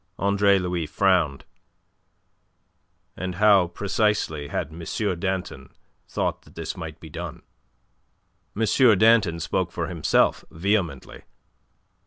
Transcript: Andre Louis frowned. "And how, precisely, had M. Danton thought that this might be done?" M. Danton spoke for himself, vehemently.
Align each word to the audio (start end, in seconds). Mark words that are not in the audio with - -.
Andre 0.17 0.57
Louis 0.57 0.87
frowned. 0.87 1.45
"And 3.15 3.35
how, 3.35 3.67
precisely, 3.67 4.47
had 4.47 4.71
M. 4.71 5.19
Danton 5.19 5.69
thought 6.07 6.41
that 6.41 6.55
this 6.55 6.75
might 6.75 6.99
be 6.99 7.11
done?" 7.11 7.43
M. 8.59 8.65
Danton 8.97 9.39
spoke 9.39 9.71
for 9.71 9.85
himself, 9.85 10.43
vehemently. 10.49 11.21